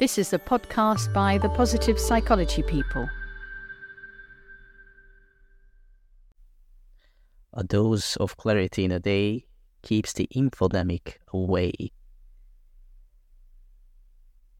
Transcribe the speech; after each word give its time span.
This 0.00 0.18
is 0.18 0.32
a 0.32 0.40
podcast 0.40 1.12
by 1.14 1.38
the 1.38 1.48
Positive 1.50 2.00
Psychology 2.00 2.64
People. 2.64 3.08
A 7.52 7.62
dose 7.62 8.16
of 8.16 8.36
clarity 8.36 8.84
in 8.84 8.90
a 8.90 8.98
day 8.98 9.46
keeps 9.82 10.12
the 10.12 10.28
infodemic 10.34 11.18
away. 11.32 11.92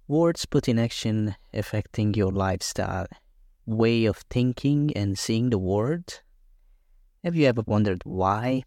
Words 0.07 0.47
put 0.47 0.69
in 0.69 0.79
action 0.79 1.35
affecting 1.53 2.15
your 2.15 2.31
lifestyle, 2.31 3.09
way 3.67 4.05
of 4.05 4.19
thinking 4.31 4.93
and 4.95 5.19
seeing 5.19 5.51
the 5.51 5.59
world. 5.59 6.23
Have 7.25 7.35
you 7.35 7.47
ever 7.47 7.63
wondered 7.67 8.03
why? 8.05 8.63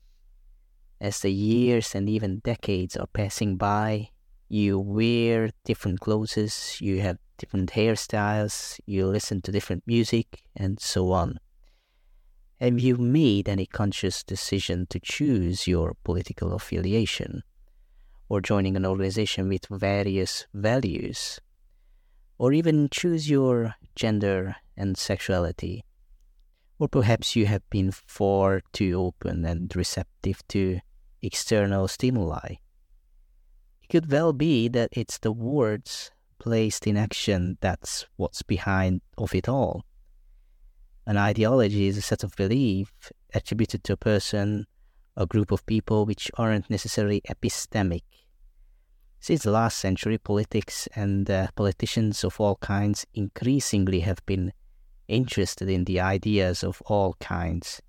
As 1.00 1.22
the 1.22 1.32
years 1.32 1.96
and 1.96 2.10
even 2.10 2.40
decades 2.40 2.98
are 2.98 3.08
passing 3.08 3.56
by, 3.56 4.10
you 4.50 4.80
wear 4.80 5.52
different 5.66 6.00
clothes, 6.00 6.78
you 6.80 7.02
have 7.02 7.18
different 7.38 7.72
hairstyles, 7.72 8.80
you 8.86 9.06
listen 9.06 9.42
to 9.42 9.52
different 9.52 9.84
music, 9.86 10.42
and 10.56 10.80
so 10.80 11.12
on. 11.12 11.40
Have 12.60 12.80
you 12.80 12.98
made 12.98 13.48
any 13.48 13.66
conscious 13.66 14.24
decision 14.24 14.88
to 14.90 15.00
choose 15.00 15.68
your 15.68 15.96
political 16.04 16.54
affiliation, 16.54 17.44
or 18.30 18.42
joining 18.42 18.76
an 18.76 18.86
organization 18.86 19.48
with 19.48 19.68
various 19.70 20.48
values, 20.54 21.40
or 22.40 22.54
even 22.54 22.90
choose 22.90 23.30
your 23.30 23.76
gender 23.96 24.56
and 24.76 24.98
sexuality? 24.98 25.84
Or 26.80 26.88
perhaps 26.88 27.36
you 27.36 27.48
have 27.48 27.68
been 27.70 27.92
far 27.92 28.62
too 28.72 28.94
open 28.94 29.46
and 29.46 29.76
receptive 29.76 30.48
to 30.50 30.80
external 31.22 31.88
stimuli. 31.88 32.56
It 33.88 33.94
could 33.94 34.12
well 34.12 34.34
be 34.34 34.68
that 34.68 34.90
it's 34.92 35.18
the 35.18 35.32
words 35.32 36.12
placed 36.40 36.88
in 36.88 36.98
action 36.98 37.58
that's 37.62 38.06
what's 38.18 38.42
behind 38.44 39.00
of 39.18 39.34
it 39.34 39.48
all. 39.48 39.86
An 41.06 41.16
ideology 41.16 41.88
is 41.88 41.96
a 41.96 42.02
set 42.02 42.22
of 42.22 42.36
belief 42.36 42.92
attributed 43.34 43.86
to 43.86 43.94
a 43.94 43.98
person, 43.98 44.68
a 45.16 45.26
group 45.26 45.54
of 45.54 45.66
people 45.66 46.06
which 46.06 46.30
aren't 46.38 46.70
necessarily 46.70 47.22
epistemic. 47.30 48.04
Since 49.22 49.44
the 49.44 49.52
last 49.52 49.78
century, 49.78 50.18
politics 50.18 50.90
and 50.94 51.32
uh, 51.32 51.48
politicians 51.56 52.26
of 52.26 52.42
all 52.42 52.58
kinds 52.58 53.06
increasingly 53.14 54.02
have 54.02 54.20
been 54.26 54.52
interested 55.08 55.70
in 55.70 55.86
the 55.86 56.02
ideas 56.02 56.62
of 56.62 56.82
all 56.88 57.16
kinds, 57.22 57.82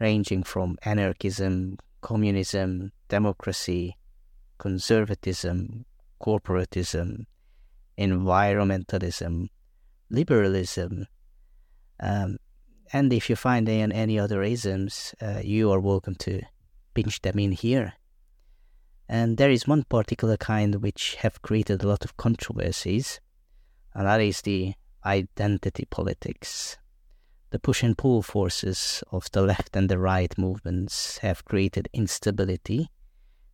ranging 0.00 0.42
from 0.42 0.76
anarchism, 0.82 1.78
communism, 2.00 2.90
democracy, 3.08 3.96
conservatism, 4.60 5.86
corporatism, 6.22 7.24
environmentalism, 7.98 9.48
liberalism. 10.10 11.06
Um, 11.98 12.36
and 12.92 13.12
if 13.12 13.30
you 13.30 13.36
find 13.36 13.68
any, 13.68 14.18
other 14.18 14.42
isms, 14.42 15.14
uh, 15.22 15.40
you 15.42 15.72
are 15.72 15.80
welcome 15.80 16.14
to 16.16 16.42
pinch 16.92 17.22
them 17.22 17.38
in 17.38 17.52
here. 17.52 17.94
And 19.08 19.38
there 19.38 19.50
is 19.50 19.66
one 19.66 19.84
particular 19.84 20.36
kind 20.36 20.76
which 20.76 21.16
have 21.16 21.42
created 21.42 21.82
a 21.82 21.88
lot 21.88 22.04
of 22.04 22.16
controversies, 22.18 23.18
and 23.94 24.06
that 24.06 24.20
is 24.20 24.42
the 24.42 24.74
identity 25.06 25.86
politics. 25.90 26.76
The 27.48 27.58
push 27.58 27.82
and 27.82 27.96
pull 27.96 28.22
forces 28.22 29.02
of 29.10 29.30
the 29.32 29.42
left 29.42 29.74
and 29.74 29.88
the 29.88 29.98
right 29.98 30.36
movements 30.36 31.18
have 31.18 31.46
created 31.46 31.88
instability 31.94 32.90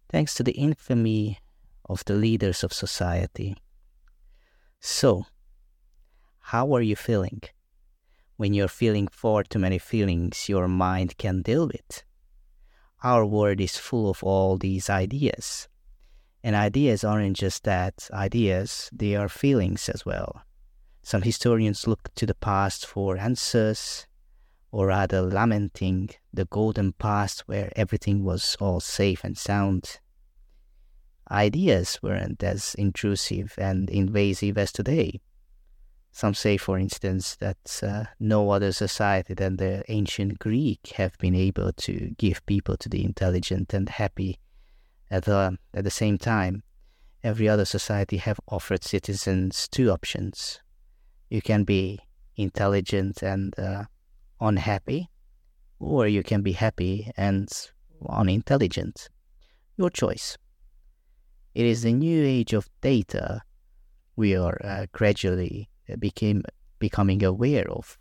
thanks 0.08 0.34
to 0.34 0.42
the 0.42 0.52
infamy 0.52 1.38
of 1.88 2.04
the 2.04 2.14
leaders 2.14 2.62
of 2.64 2.72
society. 2.72 3.56
So, 4.80 5.26
how 6.40 6.72
are 6.74 6.82
you 6.82 6.96
feeling? 6.96 7.42
When 8.36 8.54
you're 8.54 8.68
feeling 8.68 9.08
far 9.08 9.42
too 9.42 9.58
many 9.58 9.78
feelings 9.78 10.48
your 10.48 10.68
mind 10.68 11.16
can 11.18 11.42
deal 11.42 11.66
with. 11.66 12.04
Our 13.02 13.24
world 13.24 13.60
is 13.60 13.76
full 13.76 14.10
of 14.10 14.22
all 14.22 14.56
these 14.58 14.90
ideas. 14.90 15.68
And 16.42 16.54
ideas 16.54 17.02
aren't 17.02 17.36
just 17.36 17.64
that, 17.64 18.08
ideas, 18.12 18.90
they 18.92 19.16
are 19.16 19.28
feelings 19.28 19.88
as 19.88 20.06
well. 20.06 20.42
Some 21.02 21.22
historians 21.22 21.86
look 21.86 22.14
to 22.14 22.26
the 22.26 22.34
past 22.34 22.86
for 22.86 23.16
answers, 23.16 24.06
or 24.70 24.88
rather 24.88 25.22
lamenting 25.22 26.10
the 26.32 26.44
golden 26.44 26.92
past 26.92 27.40
where 27.46 27.72
everything 27.76 28.24
was 28.24 28.56
all 28.60 28.80
safe 28.80 29.24
and 29.24 29.36
sound. 29.36 29.98
Ideas 31.30 31.98
weren't 32.02 32.42
as 32.42 32.74
intrusive 32.76 33.54
and 33.58 33.90
invasive 33.90 34.58
as 34.58 34.72
today. 34.72 35.20
Some 36.12 36.34
say, 36.34 36.56
for 36.56 36.78
instance, 36.78 37.36
that 37.36 37.80
uh, 37.82 38.04
no 38.18 38.50
other 38.50 38.72
society 38.72 39.34
than 39.34 39.56
the 39.56 39.84
ancient 39.88 40.38
Greek 40.38 40.92
have 40.96 41.18
been 41.18 41.34
able 41.34 41.72
to 41.72 42.14
give 42.16 42.46
people 42.46 42.76
to 42.78 42.88
the 42.88 43.04
intelligent 43.04 43.74
and 43.74 43.88
happy 43.88 44.38
at 45.10 45.24
the, 45.24 45.58
at 45.74 45.84
the 45.84 45.90
same 45.90 46.16
time. 46.16 46.62
Every 47.22 47.48
other 47.48 47.64
society 47.64 48.16
have 48.18 48.40
offered 48.48 48.84
citizens 48.84 49.68
two 49.68 49.90
options 49.90 50.60
you 51.28 51.42
can 51.42 51.64
be 51.64 52.00
intelligent 52.36 53.22
and 53.22 53.58
uh, 53.58 53.84
unhappy, 54.40 55.08
or 55.78 56.06
you 56.06 56.22
can 56.22 56.42
be 56.42 56.52
happy 56.52 57.10
and 57.16 57.48
unintelligent. 58.08 59.08
Your 59.76 59.90
choice. 59.90 60.36
It 61.56 61.66
is 61.66 61.82
the 61.82 61.92
new 61.92 62.20
age 62.22 62.52
of 62.52 62.68
data. 62.80 63.40
We 64.14 64.36
are 64.36 64.58
uh, 64.62 64.86
gradually 64.92 65.70
uh, 65.90 65.96
became 65.96 66.42
becoming 66.78 67.24
aware 67.24 67.68
of 67.70 67.98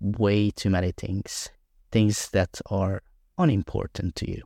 way 0.00 0.50
too 0.50 0.70
many 0.70 0.92
things, 0.92 1.48
things 1.90 2.28
that 2.30 2.60
are 2.66 3.02
unimportant 3.38 4.16
to 4.16 4.30
you. 4.30 4.42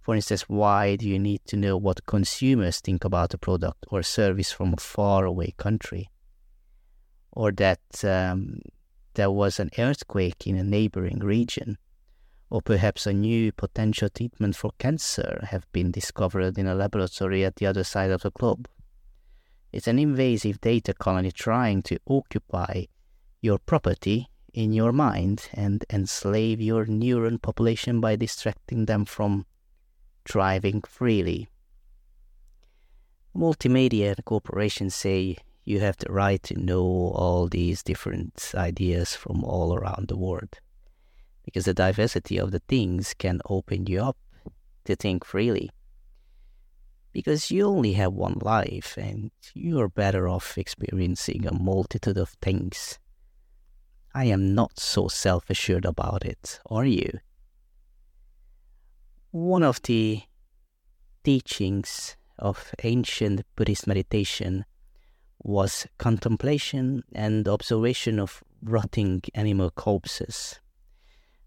For 0.00 0.16
instance, 0.16 0.42
why 0.48 0.96
do 0.96 1.08
you 1.08 1.18
need 1.18 1.42
to 1.46 1.56
know 1.56 1.76
what 1.76 2.06
consumers 2.06 2.80
think 2.80 3.04
about 3.04 3.34
a 3.34 3.38
product 3.38 3.86
or 3.92 4.02
service 4.02 4.50
from 4.50 4.74
a 4.74 4.80
faraway 4.80 5.52
country? 5.56 6.10
or 7.32 7.50
that 7.52 7.80
um, 8.04 8.60
there 9.14 9.30
was 9.30 9.58
an 9.58 9.70
earthquake 9.78 10.46
in 10.46 10.56
a 10.56 10.64
neighboring 10.64 11.18
region, 11.20 11.78
or 12.52 12.60
perhaps 12.60 13.06
a 13.06 13.12
new 13.14 13.50
potential 13.50 14.10
treatment 14.10 14.54
for 14.54 14.72
cancer 14.78 15.42
have 15.48 15.64
been 15.72 15.90
discovered 15.90 16.58
in 16.58 16.66
a 16.66 16.74
laboratory 16.74 17.46
at 17.46 17.56
the 17.56 17.64
other 17.64 17.82
side 17.82 18.10
of 18.10 18.20
the 18.20 18.30
globe. 18.30 18.68
It's 19.72 19.88
an 19.88 19.98
invasive 19.98 20.60
data 20.60 20.92
colony 20.92 21.32
trying 21.32 21.80
to 21.84 21.98
occupy 22.06 22.84
your 23.40 23.56
property 23.56 24.28
in 24.52 24.74
your 24.74 24.92
mind 24.92 25.48
and 25.54 25.82
enslave 25.88 26.60
your 26.60 26.84
neuron 26.84 27.40
population 27.40 28.02
by 28.02 28.16
distracting 28.16 28.84
them 28.84 29.06
from 29.06 29.46
driving 30.24 30.82
freely. 30.82 31.48
Multimedia 33.34 34.14
corporations 34.26 34.94
say 34.94 35.38
you 35.64 35.80
have 35.80 35.96
the 35.96 36.12
right 36.12 36.42
to 36.42 36.60
know 36.60 36.84
all 37.14 37.48
these 37.48 37.82
different 37.82 38.52
ideas 38.54 39.16
from 39.16 39.42
all 39.42 39.74
around 39.74 40.08
the 40.08 40.18
world. 40.18 40.58
Because 41.44 41.64
the 41.64 41.74
diversity 41.74 42.38
of 42.38 42.50
the 42.50 42.60
things 42.60 43.14
can 43.14 43.40
open 43.48 43.86
you 43.86 44.02
up 44.02 44.16
to 44.84 44.96
think 44.96 45.24
freely. 45.24 45.70
Because 47.12 47.50
you 47.50 47.66
only 47.66 47.92
have 47.94 48.12
one 48.12 48.38
life 48.40 48.96
and 48.96 49.30
you're 49.54 49.88
better 49.88 50.28
off 50.28 50.56
experiencing 50.56 51.46
a 51.46 51.52
multitude 51.52 52.16
of 52.16 52.30
things. 52.40 52.98
I 54.14 54.26
am 54.26 54.54
not 54.54 54.78
so 54.78 55.08
self 55.08 55.48
assured 55.50 55.84
about 55.84 56.24
it, 56.24 56.60
are 56.66 56.84
you? 56.84 57.18
One 59.30 59.62
of 59.62 59.80
the 59.82 60.22
teachings 61.24 62.16
of 62.38 62.74
ancient 62.82 63.42
Buddhist 63.56 63.86
meditation 63.86 64.64
was 65.42 65.86
contemplation 65.98 67.02
and 67.14 67.48
observation 67.48 68.18
of 68.18 68.42
rotting 68.62 69.22
animal 69.34 69.70
corpses. 69.70 70.60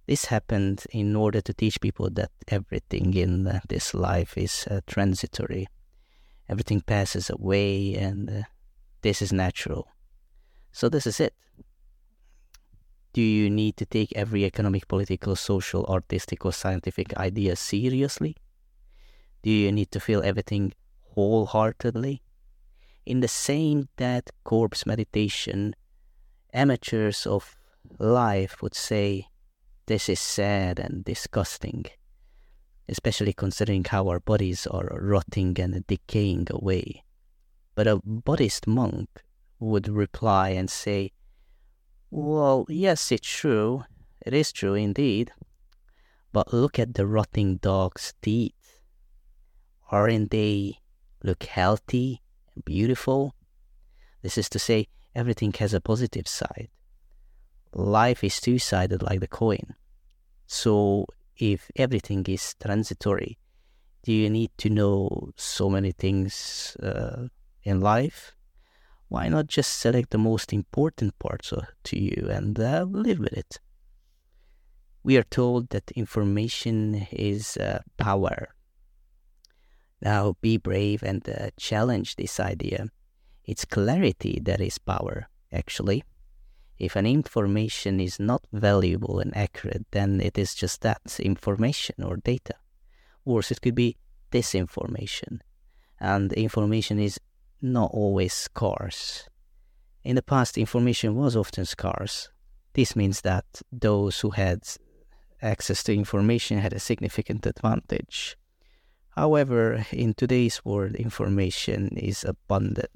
This 0.08 0.26
happened 0.26 0.86
in 0.92 1.16
order 1.16 1.42
to 1.42 1.54
teach 1.54 1.82
people 1.82 2.10
that 2.12 2.32
everything 2.48 3.14
in 3.14 3.48
uh, 3.48 3.60
this 3.68 3.94
life 3.94 4.38
is 4.38 4.68
uh, 4.70 4.82
transitory. 4.86 5.68
Everything 6.48 6.82
passes 6.82 7.30
away, 7.30 7.96
and 7.96 8.30
uh, 8.30 8.44
this 9.02 9.22
is 9.22 9.34
natural. 9.34 9.88
So, 10.72 10.90
this 10.90 11.08
is 11.08 11.20
it. 11.20 11.34
Do 13.14 13.22
you 13.22 13.50
need 13.50 13.78
to 13.78 13.86
take 13.86 14.12
every 14.16 14.44
economic, 14.46 14.88
political, 14.88 15.36
social, 15.36 15.86
artistic, 15.86 16.46
or 16.46 16.54
scientific 16.54 17.16
idea 17.18 17.56
seriously? 17.56 18.36
Do 19.42 19.50
you 19.50 19.72
need 19.72 19.90
to 19.92 20.00
feel 20.00 20.22
everything 20.24 20.74
wholeheartedly? 21.16 22.22
in 23.06 23.20
the 23.20 23.28
same 23.28 23.88
dead 23.98 24.32
corpse 24.44 24.86
meditation, 24.86 25.76
amateurs 26.54 27.26
of 27.28 27.56
life 28.00 28.62
would 28.62 28.74
say, 28.74 29.28
This 29.88 30.10
is 30.10 30.20
sad 30.20 30.80
and 30.80 31.06
disgusting, 31.06 31.86
especially 32.90 33.34
considering 33.34 33.84
how 33.84 34.08
our 34.08 34.20
bodies 34.20 34.66
are 34.66 34.90
rotting 35.00 35.60
and 35.60 35.86
decaying 35.86 36.48
away. 36.50 37.04
But 37.76 37.88
a 37.88 37.98
Buddhist 38.04 38.66
monk 38.66 39.10
would 39.60 39.88
reply 39.88 40.50
and 40.50 40.72
say, 40.72 41.12
Well, 42.10 42.66
yes, 42.68 43.12
it's 43.12 43.28
true. 43.28 43.84
It 44.26 44.34
is 44.34 44.52
true 44.52 44.74
indeed. 44.74 45.32
But 46.32 46.52
look 46.52 46.80
at 46.80 46.96
the 46.96 47.06
rotting 47.06 47.58
dog's 47.58 48.16
teeth. 48.24 48.80
Aren't 49.92 50.32
they 50.32 50.80
look 51.24 51.44
healthy 51.44 52.24
and 52.56 52.66
beautiful? 52.66 53.36
This 54.24 54.38
is 54.38 54.50
to 54.50 54.58
say, 54.58 54.88
everything 55.14 55.54
has 55.60 55.76
a 55.76 55.80
positive 55.80 56.28
side. 56.28 56.70
Life 57.78 58.24
is 58.24 58.40
two 58.40 58.58
sided 58.58 59.04
like 59.04 59.20
the 59.20 59.28
coin. 59.28 59.76
So, 60.48 61.08
if 61.36 61.70
everything 61.76 62.24
is 62.30 62.56
transitory, 62.64 63.38
do 64.04 64.14
you 64.14 64.30
need 64.30 64.52
to 64.60 64.70
know 64.70 65.32
so 65.36 65.70
many 65.70 65.92
things 65.92 66.78
uh, 66.82 67.28
in 67.64 67.82
life? 67.82 68.34
Why 69.10 69.28
not 69.28 69.48
just 69.48 69.78
select 69.78 70.12
the 70.12 70.18
most 70.18 70.54
important 70.54 71.20
parts 71.20 71.52
uh, 71.52 71.66
to 71.84 72.00
you 72.00 72.30
and 72.30 72.58
uh, 72.58 72.86
live 72.90 73.20
with 73.20 73.34
it? 73.34 73.60
We 75.04 75.18
are 75.18 75.24
told 75.24 75.70
that 75.72 75.92
information 75.92 77.08
is 77.12 77.58
uh, 77.58 77.80
power. 77.98 78.56
Now, 80.02 80.38
be 80.40 80.56
brave 80.56 81.04
and 81.04 81.28
uh, 81.28 81.50
challenge 81.58 82.16
this 82.16 82.40
idea. 82.40 82.88
It's 83.44 83.66
clarity 83.66 84.40
that 84.44 84.62
is 84.62 84.78
power, 84.78 85.28
actually. 85.52 86.06
If 86.78 86.96
an 86.96 87.06
information 87.06 88.00
is 88.00 88.20
not 88.20 88.46
valuable 88.52 89.20
and 89.20 89.36
accurate, 89.36 89.86
then 89.92 90.20
it 90.20 90.38
is 90.38 90.54
just 90.54 90.82
that 90.82 91.20
information 91.20 92.04
or 92.04 92.18
data. 92.18 92.56
Worse, 93.24 93.52
it 93.52 93.62
could 93.62 93.76
be 93.76 93.98
disinformation. 94.32 95.40
And 96.00 96.34
information 96.34 97.00
is 97.00 97.20
not 97.62 97.92
always 97.94 98.34
scarce. 98.34 99.30
In 100.04 100.16
the 100.16 100.22
past, 100.22 100.58
information 100.58 101.16
was 101.16 101.36
often 101.36 101.66
scarce. 101.66 102.30
This 102.74 102.96
means 102.96 103.22
that 103.22 103.46
those 103.72 104.20
who 104.20 104.32
had 104.32 104.60
access 105.42 105.82
to 105.84 105.94
information 105.94 106.58
had 106.60 106.74
a 106.74 106.80
significant 106.80 107.46
advantage. 107.46 108.38
However, 109.16 109.86
in 109.92 110.14
today's 110.14 110.66
world, 110.66 110.96
information 110.96 111.88
is 111.96 112.26
abundant. 112.26 112.92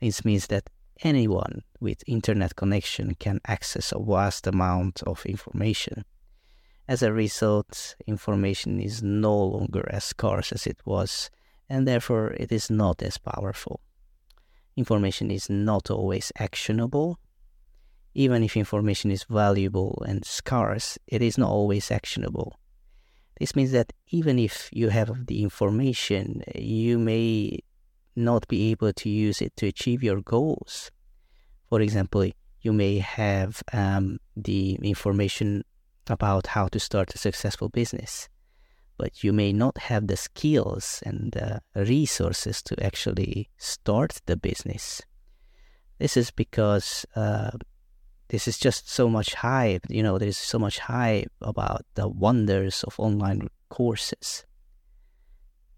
This 0.00 0.24
means 0.24 0.48
that 0.48 0.68
anyone 1.02 1.62
with 1.80 2.04
internet 2.06 2.56
connection 2.56 3.14
can 3.14 3.40
access 3.46 3.92
a 3.92 3.98
vast 3.98 4.46
amount 4.46 5.02
of 5.04 5.24
information. 5.26 6.04
As 6.88 7.02
a 7.02 7.12
result, 7.12 7.94
information 8.06 8.80
is 8.80 9.02
no 9.02 9.36
longer 9.36 9.88
as 9.90 10.04
scarce 10.04 10.52
as 10.52 10.66
it 10.66 10.80
was, 10.84 11.30
and 11.68 11.86
therefore 11.86 12.32
it 12.32 12.50
is 12.50 12.68
not 12.68 13.02
as 13.02 13.16
powerful. 13.16 13.80
Information 14.76 15.30
is 15.30 15.48
not 15.48 15.90
always 15.90 16.32
actionable. 16.38 17.18
Even 18.14 18.42
if 18.42 18.56
information 18.56 19.10
is 19.10 19.24
valuable 19.24 20.02
and 20.06 20.24
scarce, 20.24 20.98
it 21.06 21.22
is 21.22 21.38
not 21.38 21.50
always 21.50 21.90
actionable. 21.90 22.58
This 23.38 23.54
means 23.54 23.72
that 23.72 23.92
even 24.08 24.38
if 24.38 24.68
you 24.72 24.88
have 24.88 25.26
the 25.26 25.42
information, 25.42 26.42
you 26.54 26.98
may 26.98 27.60
not 28.20 28.48
be 28.48 28.70
able 28.70 28.92
to 28.92 29.08
use 29.08 29.42
it 29.42 29.56
to 29.56 29.66
achieve 29.66 30.02
your 30.02 30.20
goals. 30.20 30.90
For 31.68 31.80
example, 31.80 32.30
you 32.62 32.72
may 32.72 32.98
have 32.98 33.62
um, 33.72 34.18
the 34.36 34.74
information 34.82 35.64
about 36.08 36.48
how 36.48 36.68
to 36.68 36.80
start 36.80 37.14
a 37.14 37.18
successful 37.18 37.68
business, 37.68 38.28
but 38.98 39.24
you 39.24 39.32
may 39.32 39.52
not 39.52 39.78
have 39.78 40.06
the 40.06 40.16
skills 40.16 41.02
and 41.06 41.32
the 41.32 41.60
resources 41.74 42.62
to 42.62 42.84
actually 42.84 43.48
start 43.56 44.20
the 44.26 44.36
business. 44.36 45.00
This 45.98 46.16
is 46.16 46.30
because 46.30 47.06
uh, 47.14 47.50
this 48.28 48.46
is 48.46 48.58
just 48.58 48.88
so 48.88 49.08
much 49.08 49.34
hype. 49.34 49.86
You 49.88 50.02
know, 50.02 50.18
there's 50.18 50.38
so 50.38 50.58
much 50.58 50.78
hype 50.78 51.32
about 51.40 51.84
the 51.94 52.08
wonders 52.08 52.84
of 52.84 52.98
online 52.98 53.48
courses. 53.68 54.44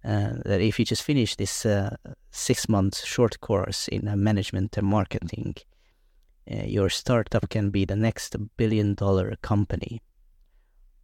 Uh, 0.04 0.32
that 0.44 0.60
if 0.60 0.78
you 0.78 0.84
just 0.84 1.02
finish 1.02 1.37
this 1.37 1.64
uh, 1.64 1.96
six 2.31 2.69
month 2.69 3.04
short 3.04 3.40
course 3.40 3.87
in 3.88 4.10
management 4.22 4.76
and 4.76 4.87
marketing, 4.87 5.54
uh, 6.50 6.64
your 6.64 6.90
startup 6.90 7.49
can 7.49 7.70
be 7.70 7.84
the 7.84 7.94
next 7.94 8.37
billion 8.56 8.94
dollar 8.94 9.37
company 9.43 10.02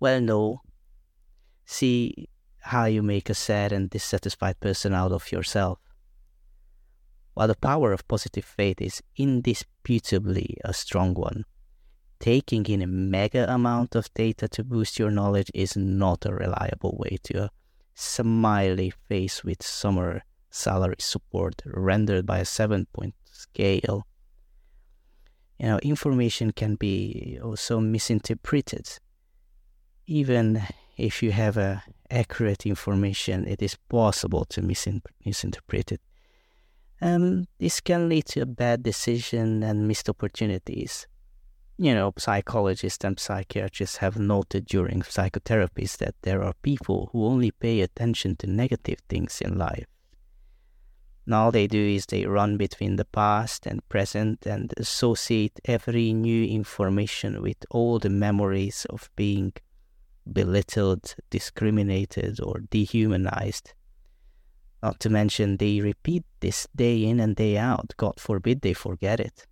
well, 0.00 0.20
no. 0.20 0.62
See 1.64 2.28
how 2.60 2.84
you 2.84 3.02
make 3.02 3.28
a 3.28 3.34
sad 3.34 3.72
and 3.72 3.90
dissatisfied 3.90 4.60
person 4.60 4.94
out 4.94 5.12
of 5.12 5.32
yourself. 5.32 5.78
While 7.34 7.48
the 7.48 7.56
power 7.56 7.92
of 7.92 8.06
positive 8.08 8.44
faith 8.44 8.80
is 8.80 9.02
indisputably 9.16 10.56
a 10.64 10.72
strong 10.72 11.14
one, 11.14 11.44
taking 12.20 12.66
in 12.66 12.82
a 12.82 12.86
mega 12.86 13.52
amount 13.52 13.94
of 13.94 14.12
data 14.14 14.48
to 14.48 14.64
boost 14.64 14.98
your 14.98 15.10
knowledge 15.10 15.50
is 15.54 15.76
not 15.76 16.26
a 16.26 16.34
reliable 16.34 16.96
way 16.98 17.18
to 17.24 17.50
smiley 17.98 18.90
face 19.08 19.42
with 19.42 19.62
summer 19.62 20.22
salary 20.50 20.96
support 20.98 21.62
rendered 21.66 22.24
by 22.26 22.38
a 22.38 22.44
seven 22.44 22.86
point 22.92 23.14
scale. 23.24 24.06
You 25.58 25.66
know, 25.66 25.78
information 25.78 26.52
can 26.52 26.76
be 26.76 27.38
also 27.42 27.80
misinterpreted 27.80 28.88
even 30.08 30.62
if 30.96 31.22
you 31.22 31.30
have 31.30 31.56
a 31.56 31.84
accurate 32.10 32.66
information, 32.66 33.46
it 33.46 33.62
is 33.62 33.76
possible 33.88 34.44
to 34.46 34.62
misin- 34.62 35.02
misinterpret 35.24 35.92
it. 35.92 36.00
And 37.00 37.46
this 37.60 37.80
can 37.80 38.08
lead 38.08 38.24
to 38.28 38.40
a 38.40 38.46
bad 38.46 38.82
decision 38.82 39.62
and 39.62 39.86
missed 39.86 40.08
opportunities. 40.08 41.06
You 41.80 41.94
know, 41.94 42.12
psychologists 42.18 43.04
and 43.04 43.20
psychiatrists 43.20 43.98
have 43.98 44.18
noted 44.18 44.66
during 44.66 45.02
psychotherapies 45.02 45.96
that 45.98 46.16
there 46.22 46.42
are 46.42 46.54
people 46.62 47.08
who 47.12 47.24
only 47.24 47.52
pay 47.52 47.82
attention 47.82 48.34
to 48.36 48.48
negative 48.48 48.98
things 49.08 49.40
in 49.40 49.56
life. 49.56 49.86
And 51.24 51.34
all 51.36 51.52
they 51.52 51.68
do 51.68 51.78
is 51.78 52.06
they 52.06 52.26
run 52.26 52.56
between 52.56 52.96
the 52.96 53.04
past 53.04 53.64
and 53.64 53.88
present 53.88 54.44
and 54.44 54.74
associate 54.76 55.60
every 55.66 56.12
new 56.12 56.44
information 56.46 57.42
with 57.42 57.64
all 57.70 58.00
the 58.00 58.10
memories 58.10 58.84
of 58.90 59.08
being 59.14 59.52
belittled, 60.32 61.14
discriminated, 61.30 62.40
or 62.40 62.60
dehumanized. 62.70 63.72
Not 64.82 64.98
to 65.00 65.10
mention, 65.10 65.58
they 65.58 65.80
repeat 65.80 66.24
this 66.40 66.66
day 66.74 67.04
in 67.04 67.20
and 67.20 67.36
day 67.36 67.56
out. 67.56 67.94
God 67.96 68.18
forbid 68.18 68.62
they 68.62 68.72
forget 68.72 69.20
it. 69.20 69.46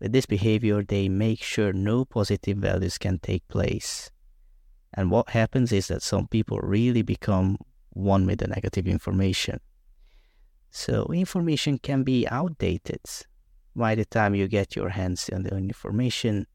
With 0.00 0.12
this 0.12 0.26
behavior, 0.26 0.82
they 0.82 1.08
make 1.08 1.42
sure 1.42 1.72
no 1.72 2.04
positive 2.04 2.56
values 2.56 2.96
can 2.96 3.18
take 3.18 3.46
place. 3.48 4.10
And 4.94 5.10
what 5.10 5.30
happens 5.30 5.72
is 5.72 5.88
that 5.88 6.02
some 6.02 6.26
people 6.26 6.58
really 6.58 7.02
become 7.02 7.58
one 7.90 8.26
with 8.26 8.38
the 8.38 8.48
negative 8.48 8.86
information. 8.86 9.60
So, 10.70 11.04
information 11.12 11.78
can 11.78 12.02
be 12.02 12.26
outdated. 12.28 13.00
By 13.76 13.94
the 13.94 14.04
time 14.04 14.34
you 14.34 14.48
get 14.48 14.74
your 14.74 14.90
hands 14.90 15.28
on 15.32 15.42
the 15.42 15.56
information, 15.56 16.46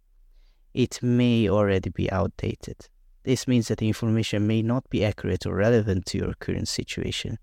it 0.73 1.01
may 1.03 1.47
already 1.47 1.89
be 1.89 2.11
outdated. 2.11 2.77
This 3.23 3.47
means 3.47 3.67
that 3.67 3.79
the 3.79 3.87
information 3.87 4.47
may 4.47 4.61
not 4.61 4.89
be 4.89 5.03
accurate 5.03 5.45
or 5.45 5.55
relevant 5.55 6.05
to 6.07 6.17
your 6.17 6.33
current 6.33 6.67
situation. 6.67 7.37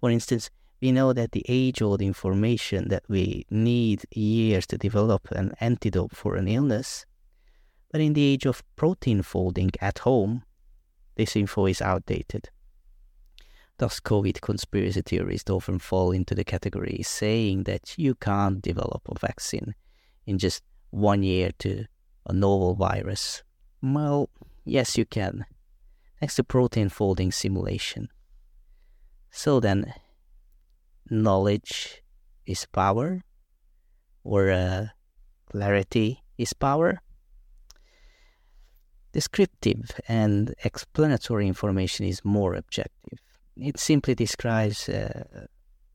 For 0.00 0.10
instance, 0.10 0.50
we 0.80 0.92
know 0.92 1.12
that 1.12 1.32
the 1.32 1.44
age 1.48 1.80
old 1.80 2.02
information 2.02 2.88
that 2.88 3.04
we 3.08 3.46
need 3.50 4.04
years 4.10 4.66
to 4.68 4.78
develop 4.78 5.30
an 5.30 5.52
antidote 5.60 6.14
for 6.14 6.36
an 6.36 6.48
illness, 6.48 7.06
but 7.90 8.00
in 8.00 8.12
the 8.12 8.24
age 8.24 8.46
of 8.46 8.62
protein 8.76 9.22
folding 9.22 9.70
at 9.80 10.00
home, 10.00 10.42
this 11.16 11.36
info 11.36 11.66
is 11.66 11.80
outdated. 11.80 12.50
Thus, 13.78 14.00
COVID 14.00 14.40
conspiracy 14.40 15.02
theorists 15.02 15.50
often 15.50 15.78
fall 15.78 16.10
into 16.10 16.34
the 16.34 16.44
category 16.44 17.02
saying 17.02 17.64
that 17.64 17.98
you 17.98 18.14
can't 18.14 18.62
develop 18.62 19.02
a 19.08 19.18
vaccine 19.18 19.74
in 20.26 20.38
just 20.38 20.62
one 20.90 21.22
year 21.22 21.50
to 21.58 21.84
a 22.26 22.32
novel 22.32 22.74
virus? 22.74 23.42
Well, 23.82 24.30
yes, 24.64 24.96
you 24.96 25.04
can, 25.04 25.46
thanks 26.18 26.36
to 26.36 26.44
protein 26.44 26.88
folding 26.88 27.30
simulation. 27.32 28.08
So 29.30 29.60
then, 29.60 29.92
knowledge 31.10 32.02
is 32.46 32.66
power, 32.66 33.22
or 34.24 34.50
uh, 34.50 34.86
clarity 35.50 36.22
is 36.38 36.52
power. 36.52 37.00
Descriptive 39.12 39.92
and 40.08 40.54
explanatory 40.64 41.46
information 41.46 42.06
is 42.06 42.24
more 42.24 42.54
objective. 42.54 43.18
It 43.56 43.78
simply 43.78 44.14
describes 44.14 44.88
uh, 44.88 45.46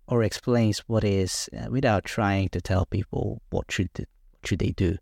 or 0.08 0.24
explains 0.24 0.80
what 0.88 1.04
is 1.04 1.50
uh, 1.56 1.70
without 1.70 2.04
trying 2.04 2.50
to 2.50 2.62
tell 2.62 2.86
people 2.86 3.42
what 3.50 3.72
should, 3.72 3.90
what 3.94 4.48
should 4.48 4.60
they 4.60 4.72
do. 4.72 4.98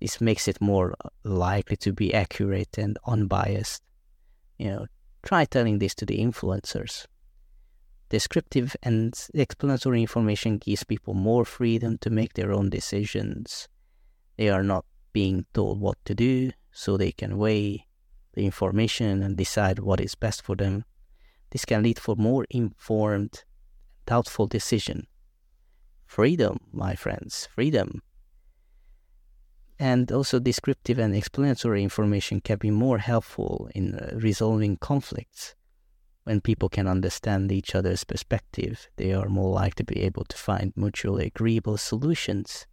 This 0.00 0.20
makes 0.20 0.48
it 0.48 0.60
more 0.60 0.94
uh, 1.04 1.10
likely 1.22 1.76
to 1.76 1.92
be 1.92 2.12
accurate 2.12 2.76
and 2.76 2.98
unbiased. 3.06 3.82
You 4.58 4.70
know, 4.70 4.86
try 5.22 5.44
telling 5.44 5.78
this 5.78 5.94
to 5.96 6.06
the 6.06 6.18
influencers. 6.18 7.06
Descriptive 8.12 8.76
and 8.82 9.14
explanatory 9.32 10.02
information 10.02 10.58
gives 10.58 10.84
people 10.84 11.14
more 11.14 11.46
freedom 11.46 11.96
to 11.96 12.10
make 12.10 12.34
their 12.34 12.52
own 12.52 12.68
decisions. 12.68 13.68
They 14.36 14.50
are 14.50 14.62
not 14.62 14.84
being 15.14 15.46
told 15.54 15.80
what 15.80 15.96
to 16.04 16.14
do, 16.14 16.50
so 16.70 16.98
they 16.98 17.12
can 17.12 17.38
weigh 17.38 17.86
the 18.34 18.44
information 18.44 19.22
and 19.22 19.34
decide 19.34 19.78
what 19.78 19.98
is 19.98 20.14
best 20.14 20.42
for 20.42 20.54
them. 20.54 20.84
This 21.52 21.64
can 21.64 21.82
lead 21.82 21.98
for 21.98 22.14
more 22.14 22.44
informed, 22.50 23.44
thoughtful 24.06 24.46
decision. 24.46 25.06
Freedom, 26.04 26.58
my 26.70 26.94
friends, 26.94 27.48
freedom. 27.54 28.02
And 29.78 30.12
also 30.12 30.38
descriptive 30.38 30.98
and 30.98 31.16
explanatory 31.16 31.82
information 31.82 32.42
can 32.42 32.58
be 32.58 32.70
more 32.70 32.98
helpful 32.98 33.70
in 33.74 33.94
uh, 33.94 34.10
resolving 34.16 34.76
conflicts 34.76 35.54
when 36.24 36.40
people 36.40 36.68
can 36.68 36.86
understand 36.86 37.50
each 37.50 37.74
other's 37.74 38.04
perspective, 38.04 38.88
they 38.96 39.12
are 39.12 39.28
more 39.28 39.52
likely 39.52 39.84
to 39.84 39.94
be 39.94 40.00
able 40.02 40.24
to 40.24 40.36
find 40.36 40.72
mutually 40.76 41.26
agreeable 41.26 41.76
solutions. 41.76 42.66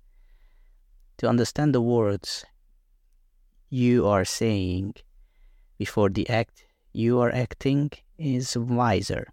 To 1.17 1.27
understand 1.27 1.73
the 1.73 1.81
words 1.81 2.45
you 3.69 4.07
are 4.07 4.25
saying 4.25 4.95
before 5.77 6.09
the 6.09 6.29
act 6.29 6.65
you 6.93 7.19
are 7.19 7.31
acting 7.31 7.91
is 8.17 8.57
wiser. 8.57 9.27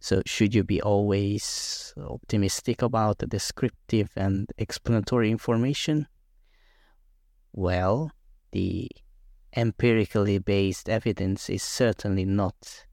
So, 0.00 0.22
should 0.26 0.54
you 0.54 0.64
be 0.64 0.82
always 0.82 1.94
optimistic 1.96 2.82
about 2.82 3.18
the 3.18 3.26
descriptive 3.26 4.10
and 4.16 4.50
explanatory 4.58 5.30
information? 5.30 6.06
Well, 7.52 8.10
the 8.52 8.90
empirically 9.56 10.38
based 10.38 10.88
evidence 10.88 11.48
is 11.48 11.62
certainly 11.62 12.24
not 12.24 12.84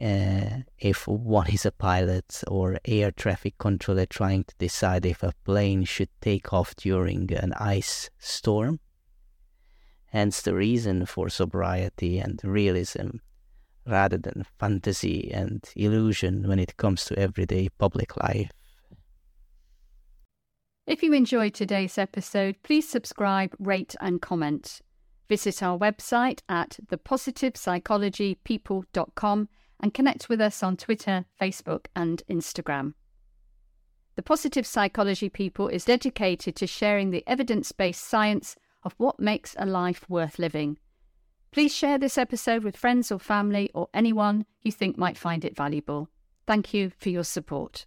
uh, 0.00 0.62
if 0.78 1.06
one 1.06 1.50
is 1.50 1.64
a 1.64 1.70
pilot 1.70 2.42
or 2.48 2.78
air 2.84 3.10
traffic 3.10 3.54
controller 3.58 4.06
trying 4.06 4.44
to 4.44 4.54
decide 4.58 5.06
if 5.06 5.22
a 5.22 5.34
plane 5.44 5.84
should 5.84 6.08
take 6.20 6.52
off 6.52 6.74
during 6.76 7.32
an 7.32 7.52
ice 7.54 8.10
storm. 8.18 8.80
Hence 10.06 10.42
the 10.42 10.54
reason 10.54 11.06
for 11.06 11.28
sobriety 11.28 12.18
and 12.18 12.40
realism 12.44 13.18
rather 13.86 14.16
than 14.16 14.46
fantasy 14.58 15.30
and 15.32 15.62
illusion 15.76 16.48
when 16.48 16.58
it 16.58 16.76
comes 16.76 17.04
to 17.04 17.16
everyday 17.18 17.68
public 17.78 18.16
life. 18.16 18.50
If 20.86 21.02
you 21.02 21.14
enjoyed 21.14 21.54
today's 21.54 21.98
episode, 21.98 22.56
please 22.62 22.86
subscribe, 22.88 23.54
rate, 23.58 23.96
and 24.00 24.20
comment. 24.20 24.80
Visit 25.28 25.62
our 25.62 25.78
website 25.78 26.40
at 26.48 26.78
thepositivepsychologypeople.com 26.90 29.48
and 29.80 29.94
connect 29.94 30.28
with 30.28 30.40
us 30.40 30.62
on 30.62 30.76
Twitter, 30.76 31.24
Facebook, 31.40 31.86
and 31.94 32.22
Instagram. 32.30 32.94
The 34.16 34.22
Positive 34.22 34.66
Psychology 34.66 35.28
People 35.28 35.68
is 35.68 35.84
dedicated 35.84 36.54
to 36.56 36.66
sharing 36.66 37.10
the 37.10 37.24
evidence 37.26 37.72
based 37.72 38.04
science 38.04 38.56
of 38.82 38.94
what 38.96 39.18
makes 39.18 39.56
a 39.58 39.66
life 39.66 40.08
worth 40.08 40.38
living. 40.38 40.78
Please 41.50 41.74
share 41.74 41.98
this 41.98 42.18
episode 42.18 42.64
with 42.64 42.76
friends 42.76 43.10
or 43.10 43.18
family 43.18 43.70
or 43.74 43.88
anyone 43.94 44.46
you 44.62 44.72
think 44.72 44.98
might 44.98 45.18
find 45.18 45.44
it 45.44 45.56
valuable. 45.56 46.08
Thank 46.46 46.74
you 46.74 46.90
for 46.98 47.08
your 47.08 47.24
support. 47.24 47.86